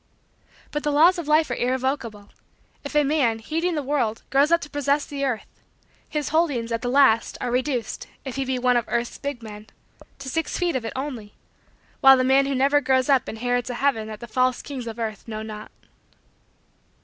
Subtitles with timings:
[0.71, 2.29] But the laws of Life are irrevocable.
[2.83, 5.45] If a man, heeding the world, grows up to possess the earth,
[6.09, 9.67] his holdings, at the last, are reduced if he be one of earth's big men
[10.17, 11.35] to six feet of it, only;
[11.99, 14.97] while the man who never grows up inherits a heaven that the false kings of
[14.97, 15.69] earth know not.